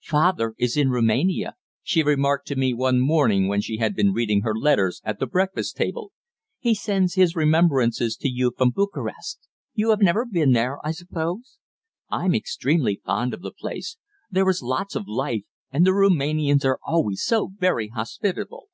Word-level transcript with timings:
"Father 0.00 0.54
is 0.56 0.78
in 0.78 0.88
Roumania," 0.88 1.54
she 1.82 2.02
remarked 2.02 2.46
to 2.48 2.56
me 2.56 2.72
one 2.72 2.98
morning 2.98 3.46
when 3.46 3.60
she 3.60 3.76
had 3.76 3.94
been 3.94 4.14
reading 4.14 4.40
her 4.40 4.54
letters 4.54 5.02
at 5.04 5.18
the 5.18 5.26
breakfast 5.26 5.76
table. 5.76 6.12
"He 6.58 6.74
sends 6.74 7.12
his 7.12 7.36
remembrances 7.36 8.16
to 8.16 8.28
you 8.30 8.54
from 8.56 8.70
Bucharest. 8.70 9.46
You 9.74 9.90
have 9.90 10.00
never 10.00 10.24
been 10.24 10.52
there, 10.52 10.78
I 10.82 10.92
suppose? 10.92 11.58
I'm 12.08 12.34
extremely 12.34 13.02
fond 13.04 13.34
of 13.34 13.42
the 13.42 13.52
place. 13.52 13.98
There 14.30 14.48
is 14.48 14.62
lots 14.62 14.96
of 14.96 15.04
life, 15.06 15.42
and 15.70 15.86
the 15.86 15.92
Roumanians 15.92 16.64
are 16.64 16.78
always 16.82 17.22
so 17.22 17.52
very 17.58 17.88
hospitable." 17.88 18.68